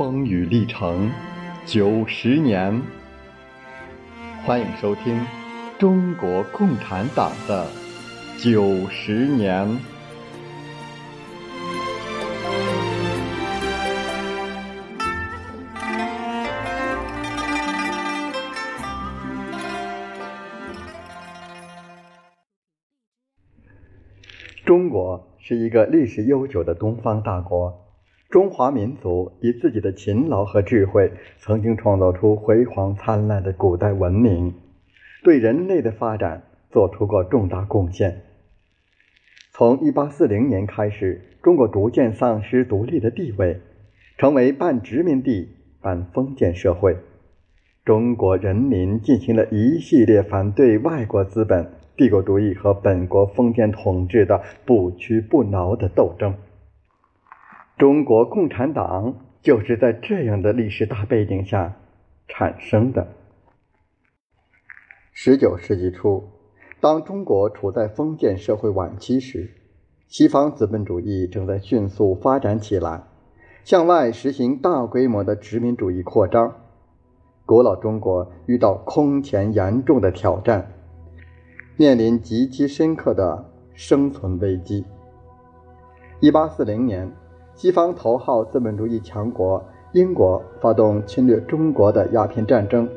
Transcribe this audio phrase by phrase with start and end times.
[0.00, 1.12] 风雨历程
[1.66, 2.80] 九十年，
[4.46, 5.20] 欢迎收听
[5.78, 7.66] 中国共产党的
[8.38, 9.68] 九十年。
[24.64, 27.89] 中国是一个历史悠久的东方大国。
[28.30, 34.54] 中华民族以自己的勤劳和智慧，曾经创造出辉煌灿烂的古代文明，
[35.24, 38.20] 对人类的发展做出过重大贡献。
[39.52, 43.58] 从1840年开始，中国逐渐丧失独立的地位，
[44.16, 45.48] 成为半殖民地
[45.80, 46.96] 半封建社会。
[47.84, 56.36] 中国人民进行了一系列反对外国资本、帝国主义和本国封建统治的不屈不挠的斗争。
[57.80, 61.78] 中国共产党就是在这样的历史大背景下
[62.28, 63.08] 产生的。
[65.14, 66.28] 十九世纪初，
[66.78, 69.48] 当中国处在封建社会晚期时，
[70.08, 73.04] 西方资本主义正在迅速发展起来，
[73.64, 76.54] 向外实行大规模的殖民主义扩张。
[77.46, 80.70] 古老中国遇到空前严重的挑战，
[81.78, 84.84] 面临极其深刻的生存危机。
[86.20, 87.10] 一八四零年。
[87.60, 92.88] 西方头号资本主义强国英国发动侵略中国的鸦片战争。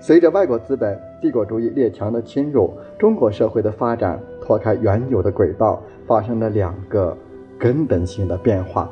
[0.00, 7.16] 随着外国资本、帝国主义列强的侵入，中国社会的发展脱开原有的轨道，发生了两个
[7.60, 8.90] 根本性的变化：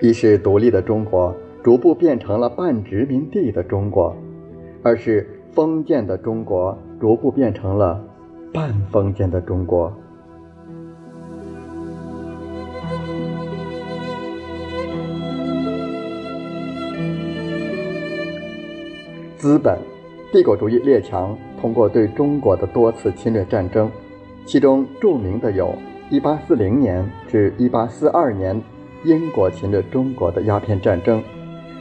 [0.00, 4.12] 一是独立的中国逐步变成了半殖民地的中国；
[4.82, 8.04] 二是封建的中国逐步变成了
[8.52, 9.92] 半封建的中国。
[19.42, 19.76] 资本、
[20.30, 23.90] 帝国主义列强通过对中国的多次侵略战争，
[24.46, 25.76] 其中著名的有
[26.12, 28.62] 1840年至1842年
[29.02, 31.20] 英国侵略中国的鸦片战争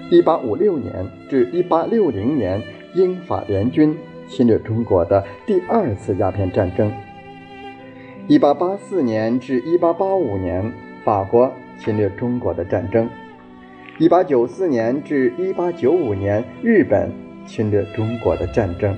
[0.10, 2.64] ，1856年至1860年
[2.96, 3.96] 英法联军
[4.28, 6.92] 侵略中国的第二次鸦片战争
[8.28, 10.74] ，1884年至1885年
[11.04, 13.08] 法国侵略中国的战争
[14.00, 17.31] ，1894年至1895年日本。
[17.46, 18.96] 侵略中国的战争，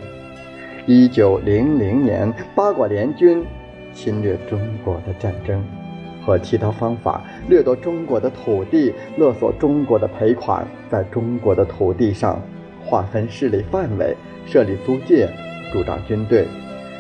[0.86, 3.44] 一九零零年八国联军
[3.94, 5.64] 侵略中国的战争，
[6.26, 12.42] 和其他方法掠夺中国的土地，勒索中国的赔款，在中国的土地上
[12.86, 14.16] 划分势力范围，
[14.46, 15.28] 设立租界，
[15.72, 16.46] 驻扎军队，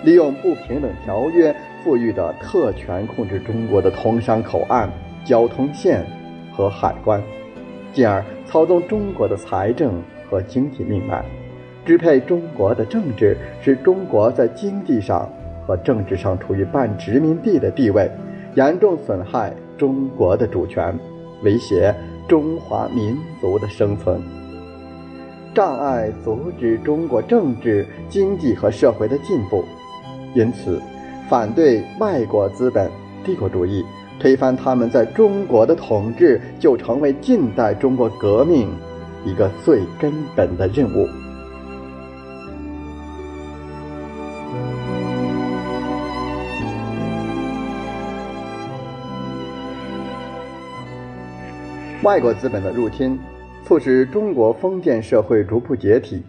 [0.03, 4.89] 利用不平等条约赋予的特权控制中国的通商口岸、
[5.25, 6.05] 交通线
[6.51, 7.21] 和海关，
[7.91, 10.01] 进而操纵中国的财政。
[10.33, 11.23] 和经济命脉，
[11.85, 15.29] 支配中国的政治，使中国在经济上
[15.67, 18.09] 和政治上处于半殖民地的地位，
[18.55, 20.97] 严重损害中国的主权，
[21.43, 21.93] 威胁
[22.27, 24.19] 中华民族的生存，
[25.53, 29.63] 障碍阻止中国政治、经济和社会的进步。
[30.33, 30.81] 因此，
[31.29, 32.89] 反对外国资本、
[33.23, 33.85] 帝国主义，
[34.19, 38.67] 推翻他们在中国的统治，就成为近代中国革命。
[39.25, 41.07] 一个最根本的任务。
[52.03, 53.17] 外国资本的入侵，
[53.65, 56.21] 促使中国封建社会逐步解体，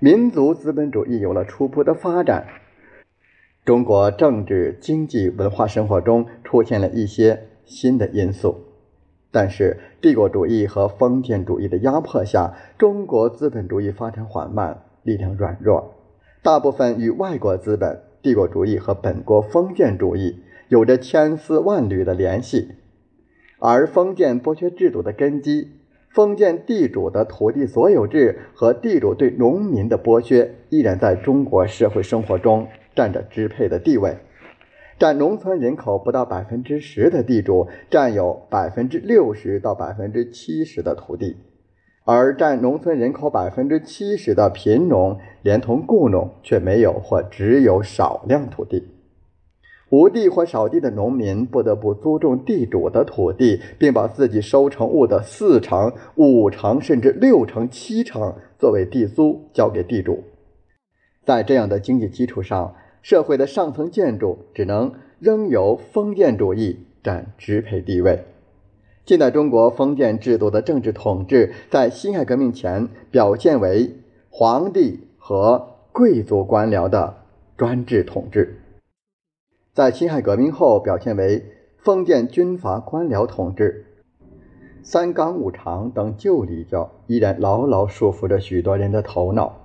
[0.00, 2.44] 民族资本主义有了初步的发展。
[3.64, 8.69] 中国政治、经济、文化生活中出现了一些新的因素。
[9.32, 15.94] 但是，帝国主义和封建主义的压迫下，中国资本主义发展缓慢，力量软弱，
[16.42, 22.72] 大部分与外国资本、帝国主义和本国封建主义有着千丝万缕的联系。
[23.60, 25.68] 而封建剥削制度的根基、
[26.12, 32.66] 封建地主的土地所有制和地主对农民的剥削，依然在中国社会生活中
[32.96, 34.16] 占着支配的地位。
[35.00, 41.38] 占农村人口不到百分之十的地主，占有百分之六十到百分之七十的土地，
[42.04, 48.88] 而占农村人口百分之七十的贫农，连同雇农，却没有或只有少量土地。
[49.88, 60.22] 无地或少地的农民不得不租种地主的土地，并把自己收成物的四成、五成甚至六成、七成作为地租交给地主。
[61.24, 62.74] 在这样的经济基础上。
[63.02, 68.24] 社会的上层建筑只能仍由封建主义占支配地位，
[69.04, 73.96] 近代中国封建制度的政治统治，在辛亥革命前表现为
[74.28, 77.22] 皇帝和贵族官僚的
[77.56, 78.44] 专制统治；
[79.72, 81.44] 在辛亥革命后表现为
[81.78, 83.86] 封建军阀官僚统治。
[84.82, 89.56] 三纲五常等旧礼教依然牢牢束缚着许多人的头脑，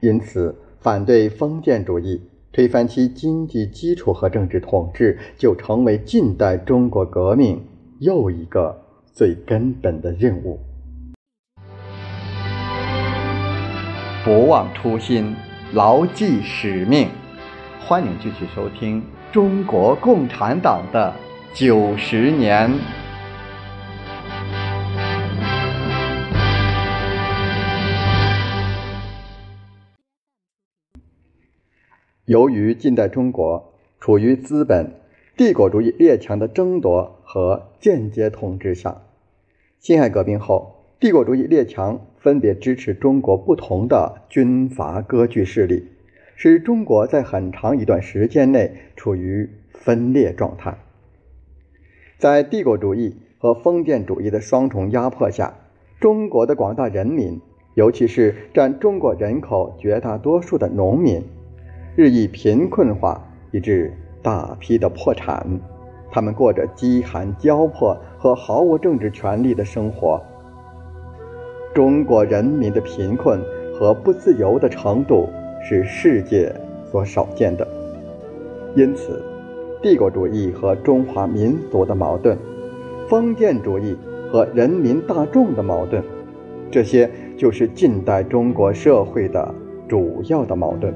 [0.00, 2.20] 因此反对封建主义。
[2.52, 7.64] 推翻其经济基础和政治统治，就成为近代中国革命
[8.00, 8.76] 又一个
[9.12, 10.58] 最根本的任务。
[14.24, 15.36] 不忘初心，
[15.72, 17.08] 牢记使命。
[17.78, 19.00] 欢迎继续收听
[19.32, 21.14] 《中国共产党的
[21.54, 22.68] 九十年》。
[32.30, 34.92] 由于近代中国处于资本、
[35.36, 39.02] 帝国主义列强的争夺和间接统治下，
[39.80, 45.88] 辛亥革命后，帝国主义列强分别支持中国不同的军阀割据势力，
[46.36, 50.78] 使中国在很长一段时间内处于分裂状态。
[52.16, 55.56] 在帝国主义和封建主义的双重压迫下，
[55.98, 57.40] 中国的广大人民，
[57.74, 61.24] 尤其是占中国人口绝大多数的农民，
[62.00, 63.92] 日益贫困化，以致
[64.22, 65.46] 大批的破产。
[66.10, 70.18] 他们过着饥寒交迫和毫无政治权利的生活。
[71.74, 73.38] 中国人民的贫困
[73.74, 75.28] 和不自由的程度
[75.62, 76.50] 是世界
[76.90, 77.68] 所少见的。
[78.74, 79.22] 因此，
[79.82, 82.38] 帝国主义和中华民族的矛盾，
[83.10, 83.94] 封建主义
[84.32, 86.02] 和人民大众的矛盾，
[86.70, 89.54] 这些就是近代中国社会的
[89.86, 90.94] 主要的矛盾。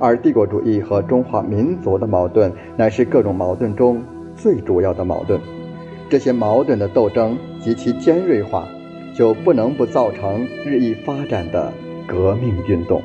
[0.00, 4.02] 而帝国主义和中华民族的矛盾，乃是各种矛盾中
[4.34, 5.38] 最主要的矛盾。
[6.08, 8.66] 这些矛盾的斗争及其尖锐化，
[9.14, 11.72] 就不能不造成日益发展的
[12.08, 13.02] 革命运动。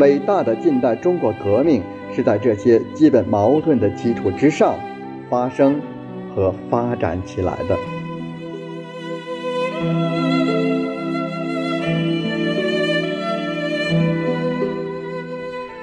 [0.00, 1.82] 伟大的近代中国革命
[2.12, 4.74] 是在这些基本矛盾的基础之上
[5.28, 5.80] 发生
[6.34, 7.76] 和发展起来的。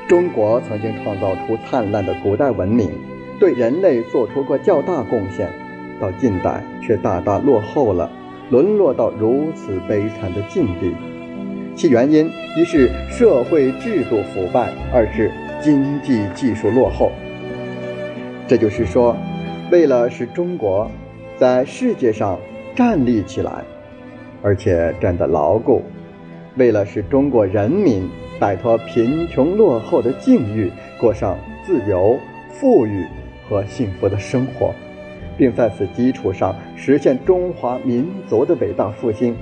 [0.07, 2.92] 中国曾经创造出灿烂的古代文明，
[3.40, 5.50] 对人类做出过较大贡献，
[6.00, 8.07] 到近代却大大落后了，
[8.52, 10.94] 沦落到如此悲惨的境地。
[11.75, 17.12] 其原因一是社会制度腐败，二是经济技术落后。
[18.48, 19.18] 这就是说，
[19.72, 20.88] 为了使中国
[21.36, 22.40] 在世界上
[22.75, 23.51] 站立起来，
[24.44, 25.81] 而且站得牢固，
[26.58, 28.08] 为了使中国人民。
[28.40, 32.18] 摆脱贫穷落后的境遇，过上自由、
[32.50, 33.06] 富裕
[33.48, 34.74] 和幸福的生活，
[35.38, 39.36] 并在此基础上实现中华民族的伟大复兴，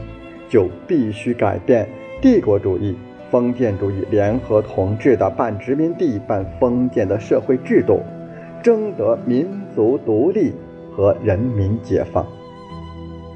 [0.48, 1.88] 就必须改变
[2.22, 2.96] 帝国主义、
[3.32, 8.00] 封建主义联合统治的半殖民地半封建的社会制度，
[8.62, 10.54] 争得民族独立
[10.96, 12.24] 和人民解放，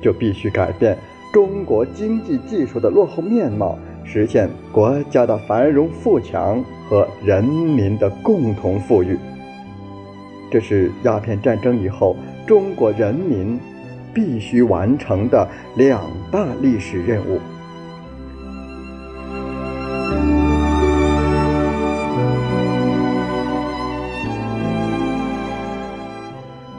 [0.04, 0.95] 就必须改变
[1.33, 3.77] 中国经济技术的落后面貌。
[4.07, 9.19] 实现国家的繁荣富强和人民的共同富裕，
[10.49, 12.16] 这是鸦片战争以后
[12.47, 13.59] 中国人民
[14.14, 15.45] 必须完成的
[15.76, 17.40] 两大历史任务。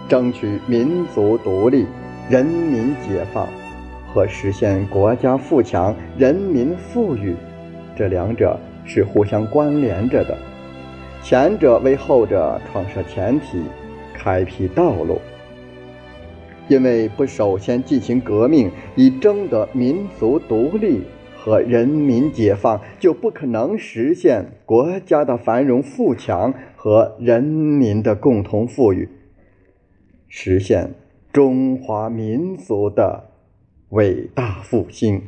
[0.08, 1.86] 争取民族独立、
[2.30, 3.46] 人民解放。
[4.18, 7.36] 和实现国家富强、人民富裕，
[7.94, 10.36] 这两者是互相关联着的。
[11.22, 13.62] 前者为后者创设前提、
[14.12, 15.20] 开辟道路。
[16.66, 21.02] 因为不首先进行革命，以争得民族独立
[21.36, 29.08] 和人民解放，就不可能实现国家的繁荣富强和人民的共同富裕，
[30.26, 30.90] 实现
[31.32, 33.27] 中华民族的。
[33.90, 35.22] 伟大复兴。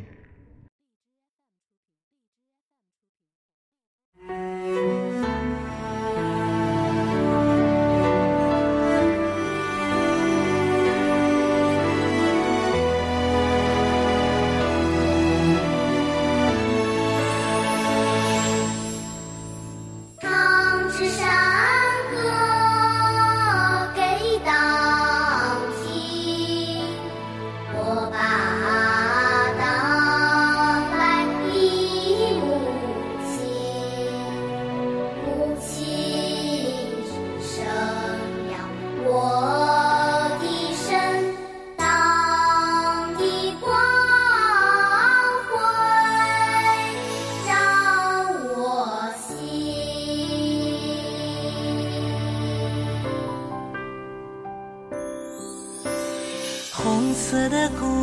[57.50, 57.99] 的故